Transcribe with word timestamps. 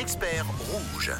experts 0.00 0.46
rouges. 0.70 1.12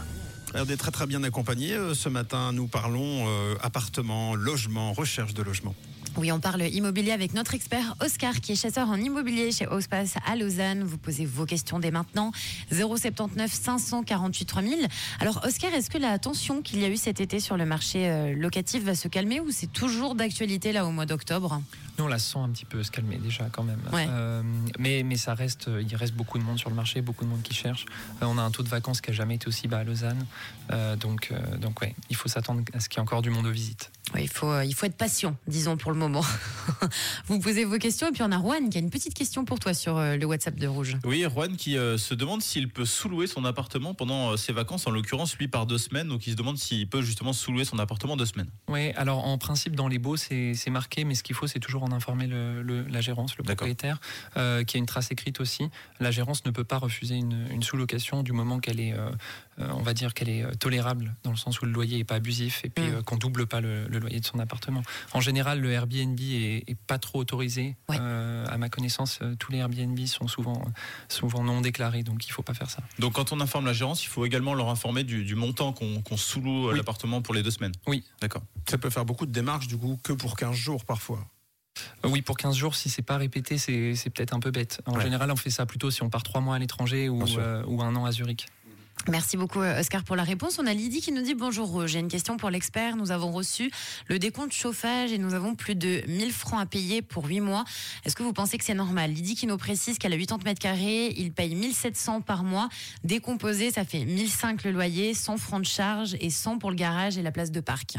On 0.54 0.64
est 0.64 0.76
très 0.76 0.90
très 0.90 1.06
bien 1.06 1.22
accompagnés. 1.22 1.74
Euh, 1.74 1.94
Ce 1.94 2.08
matin, 2.08 2.52
nous 2.52 2.66
parlons 2.66 3.26
euh, 3.28 3.54
appartement, 3.62 4.34
logement, 4.34 4.92
recherche 4.92 5.34
de 5.34 5.42
logement. 5.42 5.74
Oui, 6.18 6.32
on 6.32 6.40
parle 6.40 6.62
immobilier 6.62 7.12
avec 7.12 7.34
notre 7.34 7.54
expert 7.54 7.94
Oscar, 8.00 8.40
qui 8.40 8.52
est 8.52 8.56
chasseur 8.56 8.88
en 8.88 8.96
immobilier 8.96 9.52
chez 9.52 9.66
Ospace 9.66 10.14
à 10.26 10.34
Lausanne. 10.34 10.82
Vous 10.82 10.96
posez 10.96 11.26
vos 11.26 11.44
questions 11.44 11.78
dès 11.78 11.90
maintenant. 11.90 12.32
079 12.72 13.52
548 13.52 14.44
3000. 14.46 14.88
Alors, 15.20 15.42
Oscar, 15.44 15.74
est-ce 15.74 15.90
que 15.90 15.98
la 15.98 16.18
tension 16.18 16.62
qu'il 16.62 16.80
y 16.80 16.84
a 16.84 16.88
eu 16.88 16.96
cet 16.96 17.20
été 17.20 17.38
sur 17.38 17.58
le 17.58 17.66
marché 17.66 18.08
euh, 18.08 18.34
locatif 18.34 18.82
va 18.84 18.94
se 18.94 19.08
calmer 19.08 19.40
ou 19.40 19.50
c'est 19.50 19.70
toujours 19.70 20.14
d'actualité 20.14 20.72
là 20.72 20.86
au 20.86 20.90
mois 20.90 21.04
d'octobre? 21.04 21.60
Nous, 21.98 22.04
on 22.04 22.08
la 22.08 22.18
sent 22.18 22.38
un 22.38 22.50
petit 22.50 22.64
peu 22.64 22.82
se 22.82 22.90
calmer 22.90 23.16
déjà 23.16 23.48
quand 23.50 23.62
même. 23.62 23.80
Ouais. 23.92 24.06
Euh, 24.08 24.42
mais, 24.78 25.02
mais 25.02 25.16
ça 25.16 25.34
reste, 25.34 25.70
il 25.80 25.96
reste 25.96 26.14
beaucoup 26.14 26.38
de 26.38 26.44
monde 26.44 26.58
sur 26.58 26.68
le 26.68 26.76
marché, 26.76 27.00
beaucoup 27.00 27.24
de 27.24 27.30
monde 27.30 27.42
qui 27.42 27.54
cherche. 27.54 27.86
Euh, 28.22 28.26
on 28.26 28.36
a 28.38 28.42
un 28.42 28.50
taux 28.50 28.62
de 28.62 28.68
vacances 28.68 29.00
qui 29.00 29.10
a 29.10 29.14
jamais 29.14 29.36
été 29.36 29.48
aussi 29.48 29.66
bas 29.68 29.78
à 29.78 29.84
Lausanne. 29.84 30.26
Euh, 30.72 30.96
donc, 30.96 31.32
donc 31.58 31.80
ouais, 31.80 31.94
il 32.10 32.16
faut 32.16 32.28
s'attendre 32.28 32.62
à 32.74 32.80
ce 32.80 32.88
qu'il 32.88 32.98
y 32.98 33.00
ait 33.00 33.02
encore 33.02 33.22
du 33.22 33.30
monde 33.30 33.46
aux 33.46 33.50
visites. 33.50 33.90
Il 34.20 34.28
faut, 34.28 34.50
euh, 34.50 34.64
il 34.64 34.74
faut 34.74 34.86
être 34.86 34.96
patient, 34.96 35.36
disons 35.46 35.76
pour 35.76 35.92
le 35.92 35.98
moment. 35.98 36.24
Vous 37.26 37.38
posez 37.40 37.64
vos 37.64 37.78
questions 37.78 38.08
et 38.08 38.12
puis 38.12 38.22
on 38.22 38.32
a 38.32 38.38
Juan 38.38 38.68
qui 38.70 38.78
a 38.78 38.80
une 38.80 38.90
petite 38.90 39.14
question 39.14 39.44
pour 39.44 39.58
toi 39.58 39.74
sur 39.74 39.96
euh, 39.96 40.16
le 40.16 40.26
WhatsApp 40.26 40.56
de 40.56 40.66
Rouge. 40.66 40.96
Oui, 41.04 41.24
Juan 41.30 41.56
qui 41.56 41.76
euh, 41.76 41.98
se 41.98 42.14
demande 42.14 42.42
s'il 42.42 42.68
peut 42.68 42.84
sous-louer 42.84 43.26
son 43.26 43.44
appartement 43.44 43.94
pendant 43.94 44.32
euh, 44.32 44.36
ses 44.36 44.52
vacances, 44.52 44.86
en 44.86 44.90
l'occurrence 44.90 45.36
lui 45.36 45.48
par 45.48 45.66
deux 45.66 45.78
semaines, 45.78 46.08
donc 46.08 46.26
il 46.26 46.32
se 46.32 46.36
demande 46.36 46.58
s'il 46.58 46.88
peut 46.88 47.02
justement 47.02 47.32
sous-louer 47.32 47.64
son 47.64 47.78
appartement 47.78 48.16
deux 48.16 48.26
semaines. 48.26 48.50
Oui, 48.68 48.90
alors 48.92 49.24
en 49.24 49.38
principe, 49.38 49.74
dans 49.76 49.88
les 49.88 49.98
baux, 49.98 50.16
c'est 50.16 50.54
marqué, 50.70 51.04
mais 51.04 51.14
ce 51.14 51.22
qu'il 51.22 51.34
faut, 51.36 51.46
c'est 51.46 51.60
toujours 51.60 51.82
en 51.82 51.92
informer 51.92 52.26
le, 52.26 52.62
le- 52.62 52.82
la 52.88 53.00
gérance, 53.00 53.36
le 53.36 53.44
propriétaire, 53.44 54.00
euh, 54.36 54.64
qui 54.64 54.76
a 54.76 54.78
une 54.78 54.86
trace 54.86 55.10
écrite 55.10 55.40
aussi. 55.40 55.68
La 56.00 56.10
gérance 56.10 56.44
ne 56.44 56.50
peut 56.50 56.64
pas 56.64 56.78
refuser 56.78 57.14
une, 57.16 57.46
une 57.50 57.62
sous-location 57.62 58.22
du 58.22 58.32
moment 58.32 58.58
qu'elle 58.60 58.80
est, 58.80 58.92
euh, 58.92 59.10
on 59.58 59.82
va 59.82 59.94
dire 59.94 60.12
qu'elle 60.14 60.28
est 60.28 60.42
euh, 60.44 60.52
tolérable, 60.54 61.14
dans 61.22 61.30
le 61.30 61.36
sens 61.36 61.60
où 61.60 61.64
le 61.66 61.72
loyer 61.72 61.96
n'est 61.98 62.04
pas 62.04 62.16
abusif 62.16 62.60
et 62.64 62.68
puis 62.68 62.84
Mm. 62.84 62.94
euh, 62.96 63.02
qu'on 63.02 63.16
double 63.16 63.46
pas 63.46 63.60
le, 63.60 63.86
le 63.88 63.98
loyer 63.98 64.20
de 64.20 64.24
son 64.26 64.38
appartement. 64.38 64.82
En 65.12 65.20
général, 65.20 65.60
le 65.60 65.70
Airbnb 65.72 66.18
est, 66.20 66.64
est 66.68 66.78
pas 66.86 66.98
trop 66.98 67.18
autorisé. 67.20 67.76
Ouais. 67.88 67.96
Euh, 68.00 68.46
à 68.48 68.58
ma 68.58 68.68
connaissance, 68.68 69.18
euh, 69.22 69.34
tous 69.38 69.52
les 69.52 69.58
Airbnb 69.58 69.98
sont 70.06 70.28
souvent, 70.28 70.62
souvent 71.08 71.42
non 71.42 71.60
déclarés, 71.60 72.02
donc 72.02 72.26
il 72.26 72.32
faut 72.32 72.42
pas 72.42 72.54
faire 72.54 72.70
ça. 72.70 72.82
Donc 72.98 73.14
quand 73.14 73.32
on 73.32 73.40
informe 73.40 73.66
la 73.66 73.72
gérance, 73.72 74.04
il 74.04 74.08
faut 74.08 74.24
également 74.26 74.54
leur 74.54 74.68
informer 74.68 75.04
du, 75.04 75.24
du 75.24 75.34
montant 75.34 75.72
qu'on 75.72 76.16
sous-loue 76.16 76.68
euh, 76.68 76.70
Oui. 76.72 76.76
l'appartement 76.76 77.22
pour 77.22 77.34
les 77.34 77.42
deux 77.42 77.50
semaines. 77.50 77.72
Oui. 77.86 78.04
D'accord. 78.20 78.42
Ça 78.68 78.78
peut 78.78 78.90
faire 78.90 79.04
beaucoup 79.04 79.26
de 79.26 79.32
démarches 79.32 79.68
du 79.68 79.76
coup 79.78 79.98
que 80.02 80.12
pour 80.12 80.36
15 80.36 80.54
jours 80.54 80.84
parfois. 80.84 81.26
Euh, 82.04 82.08
Oui, 82.08 82.22
pour 82.22 82.36
15 82.36 82.56
jours, 82.56 82.74
si 82.74 82.88
c'est 82.88 83.02
pas 83.02 83.16
répété, 83.18 83.58
c'est 83.58 83.94
c'est 83.94 84.10
peut-être 84.10 84.32
un 84.34 84.40
peu 84.40 84.50
bête. 84.50 84.80
En 84.86 84.94
Ouais. 84.96 85.02
général, 85.02 85.30
on 85.30 85.36
fait 85.36 85.50
ça 85.50 85.66
plutôt 85.66 85.90
si 85.90 86.02
on 86.02 86.08
part 86.10 86.22
trois 86.22 86.40
mois 86.40 86.56
à 86.56 86.58
l'étranger 86.58 87.08
ou, 87.08 87.22
euh, 87.38 87.62
ou 87.66 87.82
un 87.82 87.94
an 87.96 88.04
à 88.06 88.12
Zurich. 88.12 88.46
Merci 89.08 89.36
beaucoup 89.36 89.60
euh, 89.60 89.78
Oscar 89.78 90.02
pour 90.02 90.16
la 90.16 90.24
réponse. 90.24 90.58
On 90.58 90.66
a 90.66 90.74
Lydie 90.74 91.00
qui 91.00 91.12
nous 91.12 91.22
dit 91.22 91.34
bonjour. 91.34 91.86
J'ai 91.86 92.00
une 92.00 92.08
question 92.08 92.36
pour 92.36 92.50
l'expert. 92.50 92.96
Nous 92.96 93.12
avons 93.12 93.30
reçu 93.30 93.70
le 94.08 94.18
décompte 94.18 94.52
chauffage 94.52 95.12
et 95.12 95.18
nous 95.18 95.34
avons 95.34 95.54
plus 95.54 95.76
de 95.76 96.02
1000 96.08 96.32
francs 96.32 96.60
à 96.60 96.66
payer 96.66 97.02
pour 97.02 97.26
8 97.26 97.40
mois. 97.40 97.64
Est-ce 98.04 98.16
que 98.16 98.24
vous 98.24 98.32
pensez 98.32 98.58
que 98.58 98.64
c'est 98.64 98.74
normal? 98.74 99.12
Lydie 99.12 99.36
qui 99.36 99.46
nous 99.46 99.58
précise 99.58 99.98
qu'elle 99.98 100.12
a 100.12 100.16
80 100.16 100.38
mètres 100.44 100.60
carrés, 100.60 101.14
il 101.16 101.32
paye 101.32 101.54
1700 101.54 102.22
par 102.22 102.42
mois. 102.42 102.68
Décomposé, 103.04 103.70
ça 103.70 103.84
fait 103.84 104.04
1005 104.04 104.64
le 104.64 104.72
loyer, 104.72 105.14
100 105.14 105.36
francs 105.36 105.60
de 105.60 105.66
charge 105.66 106.16
et 106.20 106.30
100 106.30 106.58
pour 106.58 106.70
le 106.70 106.76
garage 106.76 107.16
et 107.16 107.22
la 107.22 107.30
place 107.30 107.52
de 107.52 107.60
parc. 107.60 107.98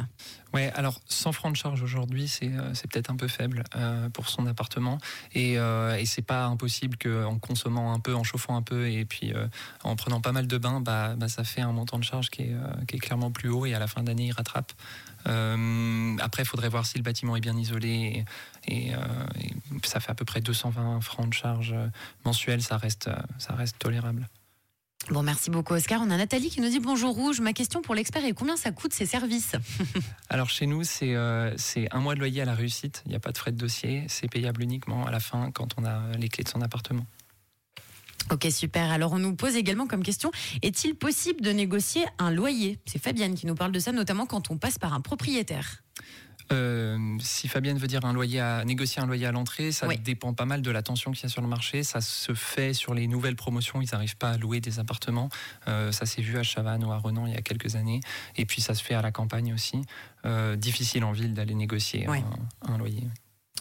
Ouais, 0.53 0.71
alors 0.75 0.99
100 1.07 1.33
francs 1.33 1.51
de 1.51 1.57
charge 1.57 1.81
aujourd'hui, 1.83 2.27
c'est 2.27 2.51
euh, 2.51 2.73
peut-être 2.89 3.11
un 3.11 3.15
peu 3.15 3.27
faible 3.27 3.63
euh, 3.75 4.09
pour 4.09 4.29
son 4.29 4.47
appartement. 4.47 4.97
Et, 5.33 5.59
euh, 5.59 5.97
et 5.97 6.05
c'est 6.05 6.21
pas 6.21 6.45
impossible 6.45 6.97
qu'en 6.97 7.37
consommant 7.37 7.93
un 7.93 7.99
peu, 7.99 8.15
en 8.15 8.23
chauffant 8.23 8.55
un 8.55 8.61
peu 8.61 8.89
et 8.89 9.05
puis 9.05 9.33
en 9.83 9.95
prenant 9.95 10.21
pas 10.21 10.31
mal 10.31 10.47
de 10.47 10.57
bains, 10.57 10.81
bah, 10.87 11.15
bah, 11.17 11.27
ça 11.27 11.43
fait 11.43 11.59
un 11.59 11.73
montant 11.73 11.99
de 11.99 12.03
charge 12.05 12.29
qui 12.29 12.43
est, 12.43 12.53
euh, 12.53 12.85
qui 12.87 12.95
est 12.95 12.99
clairement 12.99 13.29
plus 13.29 13.49
haut 13.49 13.65
et 13.65 13.73
à 13.73 13.79
la 13.79 13.87
fin 13.87 14.03
d'année, 14.03 14.27
il 14.27 14.31
rattrape. 14.31 14.71
Euh, 15.27 16.15
après, 16.21 16.43
il 16.43 16.45
faudrait 16.45 16.69
voir 16.69 16.85
si 16.85 16.97
le 16.97 17.03
bâtiment 17.03 17.35
est 17.35 17.41
bien 17.41 17.57
isolé. 17.57 18.25
Et, 18.67 18.87
et, 18.87 18.95
euh, 18.95 18.97
et 19.41 19.51
ça 19.83 19.99
fait 19.99 20.11
à 20.11 20.15
peu 20.15 20.23
près 20.23 20.39
220 20.39 21.01
francs 21.01 21.27
de 21.27 21.33
charge 21.33 21.75
mensuelle, 22.23 22.61
ça 22.61 22.77
reste, 22.77 23.09
ça 23.37 23.53
reste 23.53 23.77
tolérable. 23.79 24.29
Bon, 25.09 25.23
merci 25.23 25.49
beaucoup 25.49 25.73
Oscar. 25.73 26.01
On 26.01 26.09
a 26.09 26.17
Nathalie 26.17 26.49
qui 26.49 26.61
nous 26.61 26.69
dit 26.69 26.79
bonjour 26.79 27.13
Rouge. 27.13 27.39
Ma 27.41 27.53
question 27.53 27.81
pour 27.81 27.95
l'expert 27.95 28.23
est 28.25 28.33
combien 28.33 28.57
ça 28.57 28.71
coûte 28.71 28.93
ces 28.93 29.05
services? 29.05 29.55
Alors 30.29 30.49
chez 30.49 30.67
nous, 30.67 30.83
c'est 30.83 31.15
euh, 31.15 31.53
c'est 31.57 31.93
un 31.93 31.99
mois 31.99 32.13
de 32.13 32.19
loyer 32.19 32.41
à 32.41 32.45
la 32.45 32.55
réussite. 32.55 33.03
Il 33.05 33.09
n'y 33.09 33.15
a 33.15 33.19
pas 33.19 33.31
de 33.31 33.37
frais 33.37 33.51
de 33.51 33.57
dossier. 33.57 34.05
C'est 34.07 34.27
payable 34.29 34.63
uniquement 34.63 35.05
à 35.05 35.11
la 35.11 35.19
fin 35.19 35.51
quand 35.51 35.75
on 35.77 35.85
a 35.85 36.01
les 36.17 36.27
clés 36.27 36.43
de 36.43 36.49
son 36.49 36.61
appartement. 36.61 37.05
Ok, 38.31 38.47
super. 38.51 38.91
Alors, 38.91 39.13
on 39.13 39.19
nous 39.19 39.35
pose 39.35 39.55
également 39.55 39.87
comme 39.87 40.03
question 40.03 40.31
est-il 40.61 40.95
possible 40.95 41.41
de 41.41 41.51
négocier 41.51 42.05
un 42.19 42.31
loyer? 42.31 42.79
C'est 42.85 43.01
Fabienne 43.01 43.35
qui 43.35 43.47
nous 43.47 43.55
parle 43.55 43.71
de 43.71 43.79
ça, 43.79 43.91
notamment 43.91 44.25
quand 44.25 44.51
on 44.51 44.57
passe 44.57 44.77
par 44.79 44.93
un 44.93 45.01
propriétaire. 45.01 45.83
Euh, 46.53 46.97
si 47.19 47.49
Fabienne 47.49 47.77
veut 47.77 47.87
dire 47.87 48.05
un 48.05 48.13
loyer 48.13 48.39
à 48.39 48.63
négocier 48.63 49.01
un 49.01 49.05
loyer 49.05 49.25
à 49.25 49.33
l'entrée, 49.33 49.73
ça 49.73 49.85
Oui. 49.85 49.97
dépend 49.99 50.33
pas 50.33 50.45
mal 50.45 50.61
de 50.61 50.71
la 50.71 50.81
tension 50.81 51.11
qu'il 51.11 51.23
y 51.23 51.25
a 51.25 51.29
sur 51.29 51.41
le 51.41 51.47
marché. 51.49 51.83
Ça 51.83 51.99
se 51.99 52.33
fait 52.33 52.73
sur 52.73 52.93
les 52.93 53.07
nouvelles 53.07 53.35
promotions. 53.35 53.81
Ils 53.81 53.89
n'arrivent 53.91 54.15
pas 54.15 54.29
à 54.31 54.37
louer 54.37 54.61
des 54.61 54.79
appartements. 54.79 55.27
Euh, 55.67 55.91
ça 55.91 56.05
s'est 56.05 56.21
vu 56.21 56.37
à 56.37 56.43
Chavannes 56.43 56.85
ou 56.85 56.91
à 56.93 56.97
Renan 56.99 57.25
il 57.27 57.33
y 57.33 57.37
a 57.37 57.41
quelques 57.41 57.75
années. 57.75 57.99
Et 58.37 58.45
puis 58.45 58.61
ça 58.61 58.73
se 58.75 58.81
fait 58.83 58.93
à 58.93 59.01
la 59.01 59.11
campagne 59.11 59.53
aussi. 59.53 59.81
Euh, 60.25 60.55
difficile 60.55 61.03
en 61.03 61.11
ville 61.11 61.33
d'aller 61.33 61.53
négocier 61.53 62.05
Oui. 62.07 62.19
un, 62.65 62.73
un 62.73 62.77
loyer. 62.77 63.03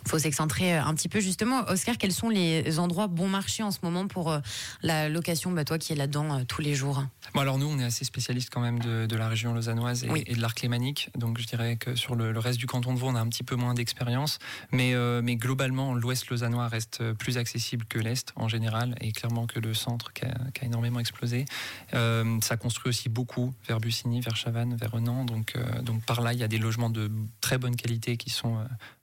Faut 0.07 0.19
s'excentrer 0.19 0.77
euh, 0.77 0.85
un 0.85 0.95
petit 0.95 1.09
peu 1.09 1.21
justement. 1.21 1.65
Oscar, 1.69 1.99
quels 1.99 2.13
sont 2.13 2.29
les 2.29 2.79
endroits 2.79 3.07
bon 3.07 3.29
marché 3.29 3.63
en 3.63 3.71
ce 3.71 3.79
moment 3.83 4.07
pour 4.07 4.31
euh, 4.31 4.39
la 4.83 5.09
location 5.09 5.51
bah, 5.53 5.65
Toi 5.65 5.79
qui 5.79 5.93
es 5.93 5.97
là-dedans 5.97 6.39
euh, 6.39 6.45
tous 6.47 6.61
les 6.63 6.75
jours? 6.75 7.05
Bon, 7.35 7.41
alors 7.41 7.59
nous, 7.59 7.67
on 7.67 7.79
est 7.79 7.85
assez 7.85 8.05
spécialiste 8.05 8.51
quand 8.53 8.61
même 8.61 8.79
de, 8.79 9.07
de 9.07 9.17
la 9.17 9.29
région 9.29 9.53
lausannoise 9.55 10.05
et, 10.05 10.11
Oui. 10.11 10.23
et 10.27 10.35
de 10.35 10.41
l'arc 10.41 10.61
lémanique. 10.63 11.11
Donc 11.17 11.39
je 11.39 11.47
dirais 11.47 11.77
que 11.77 11.95
sur 11.97 12.15
le, 12.15 12.33
le 12.33 12.39
reste 12.39 12.59
du 12.59 12.67
canton 12.67 12.95
de 12.95 12.99
Vaud, 12.99 13.09
on 13.09 13.15
a 13.15 13.21
un 13.21 13.29
petit 13.29 13.43
peu 13.43 13.57
moins 13.57 13.75
d'expérience. 13.75 14.39
Mais, 14.73 14.95
euh, 14.95 15.23
mais 15.23 15.37
globalement, 15.37 15.95
l'ouest 15.95 16.29
lausannois 16.31 16.69
reste 16.69 17.13
plus 17.15 17.39
accessible 17.39 17.85
que 17.87 17.99
l'est 17.99 18.33
en 18.37 18.49
général 18.49 18.95
et 19.01 19.13
clairement 19.13 19.47
que 19.47 19.59
le 19.59 19.75
centre 19.75 20.13
qui 20.13 20.25
a, 20.25 20.35
qui 20.55 20.63
a 20.63 20.67
énormément 20.67 21.01
explosé. 21.01 21.45
Ça 21.93 22.57
construit 22.57 22.91
aussi 22.91 23.09
beaucoup 23.09 23.55
vers 23.67 23.81
Bussigny, 23.81 24.21
vers 24.21 24.37
Chavannes, 24.37 24.77
vers 24.77 24.93
Renan. 24.93 25.25
Donc, 25.25 25.55
donc 25.83 26.03
par 26.05 26.21
là, 26.21 26.33
il 26.33 26.39
y 26.39 26.43
a 26.45 26.49
des 26.49 26.59
logements 26.59 26.91
de 26.91 27.11
très 27.41 27.59
bonne 27.59 27.77
qualité 27.77 28.17
qui 28.17 28.31
sont 28.31 28.59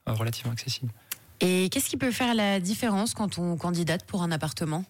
relativement 0.06 0.52
accessibles. 0.52 0.92
Et 1.42 1.70
qu'est-ce 1.70 1.90
qui 1.90 1.98
peut 1.98 2.12
faire 2.12 2.36
la 2.36 2.60
différence 2.60 3.14
quand 3.14 3.38
on 3.38 3.58
candidate 3.58 4.06
pour 4.06 4.24
un 4.24 4.32
appartement? 4.32 4.86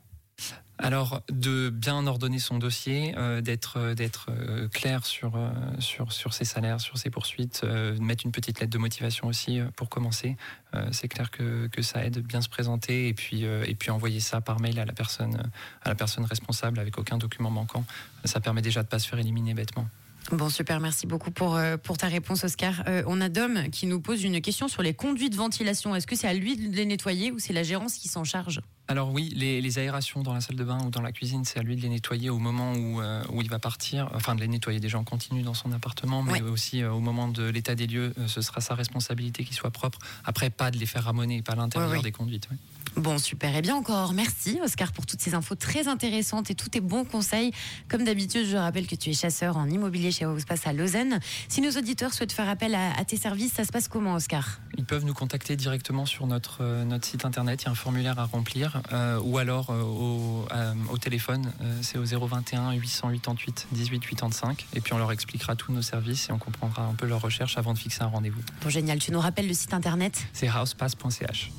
Alors, 0.80 1.22
de 1.32 1.70
bien 1.70 2.08
ordonner 2.08 2.40
son 2.40 2.58
dossier, 2.58 3.14
euh, 3.16 3.42
d'être 3.42 3.78
euh, 3.78 3.94
d'être 3.94 4.28
euh, 4.30 4.68
clair 4.68 5.06
sur, 5.06 5.36
euh, 5.36 5.52
sur, 5.80 6.12
sur 6.12 6.34
ses 6.34 6.46
salaires, 6.46 6.82
sur 6.82 6.98
ses 6.98 7.12
poursuites, 7.12 7.62
euh, 7.64 7.98
mettre 8.00 8.26
une 8.26 8.32
petite 8.32 8.60
lettre 8.60 8.72
de 8.72 8.80
motivation 8.80 9.28
aussi 9.28 9.60
euh, 9.60 9.68
pour 9.76 9.88
commencer. 9.88 10.36
Euh, 10.74 10.88
c'est 10.92 11.08
clair 11.08 11.30
que, 11.30 11.68
que 11.68 11.84
ça 11.84 12.04
aide 12.04 12.20
bien 12.20 12.42
se 12.42 12.50
présenter 12.50 13.08
et 13.08 13.14
puis, 13.14 13.46
euh, 13.46 13.64
et 13.68 13.76
puis 13.76 13.92
envoyer 13.92 14.20
ça 14.20 14.42
par 14.42 14.60
mail 14.60 14.80
à 14.80 14.86
la, 14.86 14.94
personne, 14.94 15.36
euh, 15.36 15.48
à 15.84 15.90
la 15.90 15.96
personne 15.96 16.26
responsable 16.26 16.80
avec 16.80 16.98
aucun 16.98 17.20
document 17.20 17.52
manquant. 17.52 17.86
Ça 18.26 18.40
permet 18.40 18.64
déjà 18.64 18.82
de 18.82 18.88
ne 18.88 18.90
pas 18.90 19.00
se 19.00 19.08
faire 19.08 19.20
éliminer 19.20 19.54
bêtement. 19.54 19.88
Bon, 20.32 20.50
super, 20.50 20.80
merci 20.80 21.06
beaucoup 21.06 21.32
pour, 21.32 21.56
euh, 21.56 21.78
pour 21.78 21.98
ta 21.98 22.08
réponse, 22.08 22.44
Oscar. 22.44 22.84
Euh, 22.88 23.04
on 23.08 23.22
a 23.22 23.30
Dom 23.30 23.70
qui 23.72 23.88
nous 23.88 24.00
pose 24.00 24.24
une 24.24 24.42
question 24.42 24.68
sur 24.68 24.82
les 24.82 24.94
conduits 24.94 25.30
de 25.30 25.36
ventilation. 25.36 25.96
Est-ce 25.96 26.08
que 26.08 26.16
c'est 26.16 26.28
à 26.28 26.34
lui 26.34 26.56
de 26.56 26.76
les 26.76 26.86
nettoyer 26.86 27.32
ou 27.32 27.40
c'est 27.40 27.54
la 27.54 27.64
gérance 27.64 27.96
qui 27.96 28.08
s'en 28.08 28.24
charge? 28.24 28.62
Alors 28.94 29.12
oui, 29.12 29.34
les, 29.36 29.60
les 29.60 29.80
aérations 29.80 30.22
dans 30.22 30.36
la 30.36 30.40
salle 30.40 30.56
de 30.56 30.64
bain 30.64 30.78
ou 30.86 30.92
dans 30.92 31.02
la 31.02 31.12
cuisine, 31.12 31.46
c'est 31.46 31.58
à 31.58 31.64
lui 31.64 31.76
de 31.76 31.82
les 31.82 31.90
nettoyer 31.90 32.30
au 32.30 32.38
moment 32.38 32.74
où, 32.74 33.02
euh, 33.02 33.24
où 33.32 33.42
il 33.42 33.50
va 33.50 33.58
partir. 33.58 34.08
Enfin, 34.14 34.36
de 34.36 34.42
les 34.42 34.48
nettoyer 34.48 34.80
déjà 34.80 35.00
en 35.00 35.04
continu 35.04 35.42
dans 35.42 35.56
son 35.56 35.72
appartement, 35.72 36.22
mais 36.22 36.42
aussi 36.42 36.84
euh, 36.84 36.92
au 36.92 37.00
moment 37.00 37.28
de 37.28 37.42
l'état 37.42 37.74
des 37.74 37.88
lieux, 37.88 38.14
euh, 38.20 38.28
ce 38.28 38.42
sera 38.42 38.62
sa 38.62 38.76
responsabilité 38.76 39.46
qu'ils 39.46 39.56
soient 39.56 39.72
propres. 39.72 39.98
Après, 40.26 40.52
pas 40.52 40.70
de 40.70 40.78
les 40.78 40.86
faire 40.86 41.06
ramoner, 41.06 41.42
pas 41.42 41.54
à 41.54 41.56
l'intérieur 41.56 42.04
des 42.04 42.12
conduites. 42.12 42.48
Bon, 42.96 43.18
super. 43.18 43.56
Et 43.56 43.64
bien 43.64 43.76
encore, 43.76 44.14
merci 44.14 44.60
Oscar 44.64 44.92
pour 44.92 45.08
toutes 45.08 45.22
ces 45.22 45.34
infos 45.34 45.56
très 45.56 45.88
intéressantes 45.88 46.52
et 46.52 46.54
tous 46.54 46.70
tes 46.70 46.80
bons 46.80 47.04
conseils. 47.04 47.52
Comme 47.90 48.04
d'habitude, 48.04 48.46
je 48.46 48.58
rappelle 48.58 48.86
que 48.86 48.94
tu 48.94 49.10
es 49.10 49.14
chasseur 49.14 49.58
en 49.58 49.68
immobilier 49.68 50.12
chez 50.12 50.28
Ospace 50.28 50.68
à 50.68 50.74
Lausanne. 50.74 51.20
Si 51.48 51.62
nos 51.62 51.72
auditeurs 51.72 52.14
souhaitent 52.14 52.32
faire 52.32 52.48
appel 52.48 52.76
à, 52.76 52.96
à 52.96 53.04
tes 53.06 53.18
services, 53.18 53.54
ça 53.54 53.66
se 53.66 53.72
passe 53.72 53.88
comment, 53.88 54.14
Oscar? 54.14 54.60
Ils 54.78 54.86
peuvent 54.86 55.06
nous 55.06 55.16
contacter 55.16 55.56
directement 55.56 56.06
sur 56.06 56.28
notre, 56.28 56.84
notre 56.84 57.08
site 57.08 57.26
internet, 57.26 57.64
il 57.64 57.66
y 57.66 57.68
a 57.70 57.72
un 57.72 57.76
formulaire 57.76 58.20
à 58.20 58.26
remplir, 58.26 58.83
euh, 58.92 59.20
ou 59.24 59.38
alors 59.38 59.70
euh, 59.70 59.82
au, 59.82 60.46
euh, 60.52 60.74
au 60.90 60.98
téléphone, 60.98 61.52
euh, 61.62 61.80
c'est 61.82 61.98
au 61.98 62.04
021 62.06 62.74
888 62.74 63.68
18 63.72 64.00
85, 64.00 64.68
et 64.76 64.82
puis 64.82 64.94
on 64.94 64.98
leur 64.98 65.12
expliquera 65.12 65.56
tous 65.56 65.72
nos 65.72 65.82
services 65.82 66.30
et 66.30 66.32
on 66.32 66.38
comprendra 66.38 66.84
un 66.84 66.94
peu 66.94 67.06
leur 67.06 67.22
recherche 67.22 67.58
avant 67.58 67.74
de 67.74 67.80
fixer 67.80 68.04
un 68.04 68.08
rendez-vous. 68.08 68.42
Bon, 68.62 68.70
génial. 68.70 69.00
Tu 69.00 69.12
nous 69.12 69.20
rappelles 69.20 69.48
le 69.48 69.54
site 69.54 69.74
internet? 69.74 70.28
C'est 70.34 70.50
housepass.ch. 70.50 71.52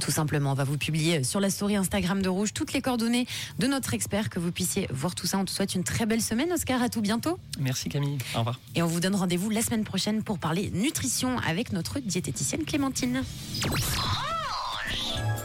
Tout 0.00 0.10
simplement, 0.10 0.52
on 0.52 0.54
va 0.54 0.64
vous 0.64 0.78
publier 0.78 1.22
sur 1.22 1.38
la 1.38 1.50
story 1.50 1.76
Instagram 1.76 2.22
de 2.22 2.28
Rouge 2.28 2.52
toutes 2.52 2.72
les 2.72 2.82
coordonnées 2.82 3.26
de 3.58 3.66
notre 3.66 3.94
expert, 3.94 4.30
que 4.30 4.40
vous 4.40 4.50
puissiez 4.50 4.88
voir 4.90 5.14
tout 5.14 5.26
ça. 5.26 5.38
On 5.38 5.44
te 5.44 5.50
souhaite 5.50 5.74
une 5.74 5.84
très 5.84 6.06
belle 6.06 6.22
semaine, 6.22 6.50
Oscar. 6.52 6.82
À 6.82 6.88
tout 6.88 7.02
bientôt. 7.02 7.38
Merci 7.60 7.88
Camille, 7.88 8.18
au 8.34 8.38
revoir. 8.38 8.58
Et 8.74 8.82
on 8.82 8.86
vous 8.86 9.00
donne 9.00 9.14
rendez-vous 9.14 9.50
la 9.50 9.62
semaine 9.62 9.84
prochaine 9.84 10.22
pour 10.22 10.38
parler 10.38 10.70
nutrition 10.72 11.38
avec 11.38 11.72
notre 11.72 12.00
diététicienne 12.00 12.64
Clémentine. 12.64 13.22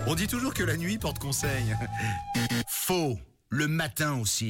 On 0.09 0.15
dit 0.15 0.27
toujours 0.27 0.53
que 0.53 0.63
la 0.63 0.77
nuit 0.77 0.97
porte 0.97 1.19
conseil. 1.19 1.75
Faux. 2.67 3.17
Le 3.49 3.67
matin 3.67 4.13
aussi. 4.21 4.45